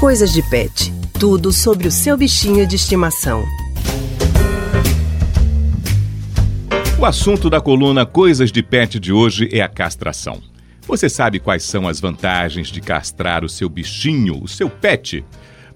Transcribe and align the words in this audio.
Coisas 0.00 0.32
de 0.32 0.42
Pet. 0.42 0.90
Tudo 1.18 1.52
sobre 1.52 1.86
o 1.86 1.90
seu 1.90 2.16
bichinho 2.16 2.66
de 2.66 2.74
estimação. 2.74 3.44
O 6.98 7.04
assunto 7.04 7.50
da 7.50 7.60
coluna 7.60 8.06
Coisas 8.06 8.50
de 8.50 8.62
Pet 8.62 8.98
de 8.98 9.12
hoje 9.12 9.50
é 9.52 9.60
a 9.60 9.68
castração. 9.68 10.40
Você 10.86 11.06
sabe 11.06 11.38
quais 11.38 11.64
são 11.64 11.86
as 11.86 12.00
vantagens 12.00 12.68
de 12.68 12.80
castrar 12.80 13.44
o 13.44 13.48
seu 13.48 13.68
bichinho, 13.68 14.42
o 14.42 14.48
seu 14.48 14.70
pet? 14.70 15.22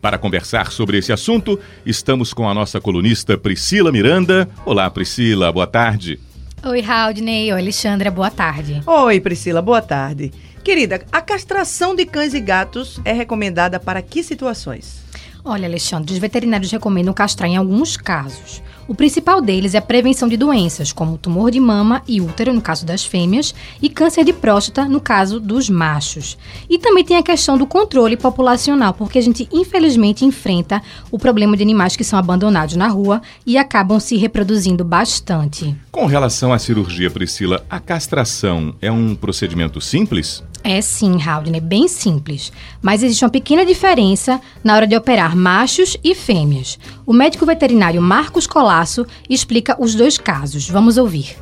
Para 0.00 0.16
conversar 0.18 0.70
sobre 0.70 0.98
esse 0.98 1.12
assunto, 1.12 1.58
estamos 1.84 2.32
com 2.32 2.48
a 2.48 2.54
nossa 2.54 2.80
colunista 2.80 3.36
Priscila 3.36 3.90
Miranda. 3.90 4.48
Olá, 4.64 4.88
Priscila, 4.88 5.50
boa 5.50 5.66
tarde. 5.66 6.20
Oi, 6.64 6.80
Raudney. 6.80 7.52
Oi, 7.52 7.60
Alexandra, 7.60 8.08
boa 8.08 8.30
tarde. 8.30 8.82
Oi, 8.86 9.20
Priscila, 9.20 9.60
boa 9.60 9.82
tarde. 9.82 10.30
Querida, 10.64 11.02
a 11.10 11.20
castração 11.20 11.92
de 11.92 12.06
cães 12.06 12.34
e 12.34 12.40
gatos 12.40 13.00
é 13.04 13.12
recomendada 13.12 13.80
para 13.80 14.00
que 14.00 14.22
situações? 14.22 15.02
Olha, 15.44 15.66
Alexandre, 15.66 16.12
os 16.12 16.20
veterinários 16.20 16.70
recomendam 16.70 17.12
castrar 17.12 17.50
em 17.50 17.56
alguns 17.56 17.96
casos. 17.96 18.62
O 18.86 18.94
principal 18.94 19.40
deles 19.40 19.74
é 19.74 19.78
a 19.78 19.82
prevenção 19.82 20.28
de 20.28 20.36
doenças, 20.36 20.92
como 20.92 21.18
tumor 21.18 21.50
de 21.50 21.58
mama 21.58 22.00
e 22.06 22.20
útero, 22.20 22.52
no 22.52 22.60
caso 22.60 22.86
das 22.86 23.04
fêmeas, 23.04 23.52
e 23.80 23.88
câncer 23.88 24.24
de 24.24 24.32
próstata, 24.32 24.84
no 24.84 25.00
caso 25.00 25.40
dos 25.40 25.68
machos. 25.68 26.38
E 26.70 26.78
também 26.78 27.04
tem 27.04 27.16
a 27.16 27.22
questão 27.24 27.58
do 27.58 27.66
controle 27.66 28.16
populacional, 28.16 28.94
porque 28.94 29.18
a 29.18 29.22
gente, 29.22 29.48
infelizmente, 29.52 30.24
enfrenta 30.24 30.80
o 31.10 31.18
problema 31.18 31.56
de 31.56 31.62
animais 31.64 31.96
que 31.96 32.04
são 32.04 32.18
abandonados 32.18 32.76
na 32.76 32.86
rua 32.86 33.20
e 33.44 33.58
acabam 33.58 33.98
se 33.98 34.16
reproduzindo 34.16 34.84
bastante. 34.84 35.74
Com 35.90 36.06
relação 36.06 36.52
à 36.52 36.58
cirurgia, 36.58 37.10
Priscila, 37.10 37.64
a 37.68 37.80
castração 37.80 38.76
é 38.80 38.92
um 38.92 39.16
procedimento 39.16 39.80
simples? 39.80 40.42
É 40.64 40.80
sim, 40.80 41.18
Haldane, 41.20 41.58
é 41.58 41.60
bem 41.60 41.88
simples. 41.88 42.52
Mas 42.80 43.02
existe 43.02 43.24
uma 43.24 43.30
pequena 43.30 43.66
diferença 43.66 44.40
na 44.64 44.76
hora 44.76 44.86
de 44.86 44.96
operar 44.96 45.36
machos 45.36 45.98
e 46.04 46.14
fêmeas. 46.14 46.78
O 47.04 47.12
médico 47.12 47.44
veterinário 47.44 48.00
Marcos 48.00 48.46
Colasso 48.46 49.04
explica 49.28 49.76
os 49.80 49.94
dois 49.96 50.16
casos. 50.16 50.70
Vamos 50.70 50.98
ouvir. 50.98 51.36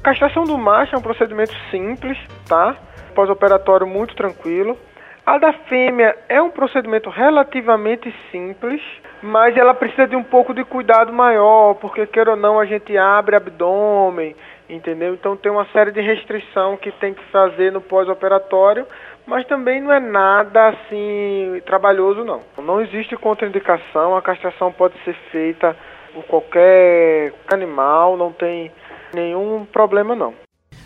A 0.00 0.04
castração 0.04 0.44
do 0.44 0.58
macho 0.58 0.94
é 0.94 0.98
um 0.98 1.02
procedimento 1.02 1.54
simples, 1.70 2.18
tá? 2.46 2.76
Pós-operatório 3.14 3.86
muito 3.86 4.14
tranquilo. 4.14 4.76
A 5.24 5.38
da 5.38 5.52
fêmea 5.52 6.14
é 6.28 6.40
um 6.40 6.50
procedimento 6.50 7.10
relativamente 7.10 8.14
simples, 8.30 8.80
mas 9.20 9.56
ela 9.56 9.74
precisa 9.74 10.06
de 10.06 10.14
um 10.14 10.22
pouco 10.22 10.54
de 10.54 10.64
cuidado 10.64 11.12
maior, 11.12 11.74
porque 11.74 12.06
queira 12.06 12.32
ou 12.32 12.36
não 12.36 12.60
a 12.60 12.66
gente 12.66 12.96
abre 12.96 13.34
abdômen, 13.34 14.36
entendeu? 14.68 15.14
Então 15.14 15.36
tem 15.36 15.50
uma 15.50 15.66
série 15.72 15.92
de 15.92 16.00
restrição 16.00 16.76
que 16.76 16.90
tem 16.92 17.14
que 17.14 17.22
fazer 17.30 17.72
no 17.72 17.80
pós-operatório, 17.80 18.86
mas 19.26 19.46
também 19.46 19.80
não 19.80 19.92
é 19.92 20.00
nada 20.00 20.68
assim 20.68 21.60
trabalhoso 21.66 22.24
não. 22.24 22.42
Não 22.62 22.80
existe 22.80 23.16
contraindicação, 23.16 24.16
a 24.16 24.22
castração 24.22 24.72
pode 24.72 24.94
ser 25.04 25.14
feita 25.30 25.76
por 26.14 26.24
qualquer 26.24 27.32
animal, 27.52 28.16
não 28.16 28.32
tem 28.32 28.70
nenhum 29.14 29.66
problema 29.66 30.14
não. 30.14 30.34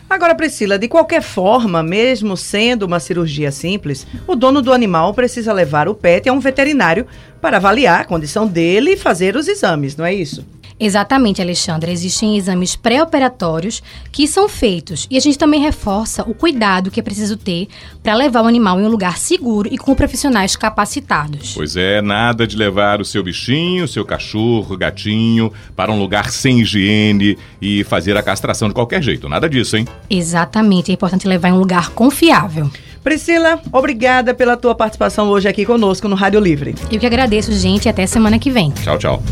Agora, 0.08 0.34
Priscila, 0.34 0.76
de 0.76 0.88
qualquer 0.88 1.22
forma, 1.22 1.84
mesmo 1.84 2.36
sendo 2.36 2.82
uma 2.82 2.98
cirurgia 2.98 3.52
simples, 3.52 4.04
o 4.26 4.34
dono 4.34 4.60
do 4.60 4.72
animal 4.72 5.14
precisa 5.14 5.52
levar 5.52 5.88
o 5.88 5.94
pet 5.94 6.28
a 6.28 6.32
um 6.32 6.40
veterinário 6.40 7.06
para 7.40 7.58
avaliar 7.58 8.00
a 8.00 8.04
condição 8.04 8.44
dele 8.44 8.94
e 8.94 8.96
fazer 8.96 9.36
os 9.36 9.46
exames, 9.46 9.96
não 9.96 10.04
é 10.04 10.12
isso? 10.12 10.44
Exatamente, 10.80 11.42
Alexandra. 11.42 11.90
Existem 11.90 12.38
exames 12.38 12.74
pré-operatórios 12.74 13.82
que 14.10 14.26
são 14.26 14.48
feitos 14.48 15.06
e 15.10 15.18
a 15.18 15.20
gente 15.20 15.36
também 15.36 15.60
reforça 15.60 16.22
o 16.22 16.34
cuidado 16.34 16.90
que 16.90 16.98
é 16.98 17.02
preciso 17.02 17.36
ter 17.36 17.68
para 18.02 18.14
levar 18.14 18.42
o 18.42 18.46
animal 18.46 18.80
em 18.80 18.84
um 18.84 18.88
lugar 18.88 19.18
seguro 19.18 19.68
e 19.70 19.76
com 19.76 19.94
profissionais 19.94 20.56
capacitados. 20.56 21.52
Pois 21.54 21.76
é, 21.76 22.00
nada 22.00 22.46
de 22.46 22.56
levar 22.56 23.00
o 23.00 23.04
seu 23.04 23.22
bichinho, 23.22 23.86
seu 23.86 24.04
cachorro, 24.04 24.76
gatinho 24.76 25.52
para 25.76 25.92
um 25.92 25.98
lugar 25.98 26.30
sem 26.30 26.60
higiene 26.60 27.36
e 27.60 27.84
fazer 27.84 28.16
a 28.16 28.22
castração 28.22 28.68
de 28.68 28.74
qualquer 28.74 29.02
jeito. 29.02 29.28
Nada 29.28 29.48
disso, 29.48 29.76
hein? 29.76 29.86
Exatamente. 30.08 30.90
É 30.90 30.94
importante 30.94 31.28
levar 31.28 31.50
em 31.50 31.52
um 31.52 31.58
lugar 31.58 31.90
confiável. 31.90 32.70
Priscila, 33.02 33.60
obrigada 33.72 34.34
pela 34.34 34.56
tua 34.56 34.74
participação 34.74 35.28
hoje 35.28 35.48
aqui 35.48 35.64
conosco 35.64 36.08
no 36.08 36.16
Rádio 36.16 36.40
Livre. 36.40 36.74
Eu 36.90 36.98
que 36.98 37.06
agradeço, 37.06 37.52
gente, 37.52 37.86
e 37.86 37.88
até 37.88 38.06
semana 38.06 38.38
que 38.38 38.50
vem. 38.50 38.70
Tchau, 38.70 38.98
tchau. 38.98 39.22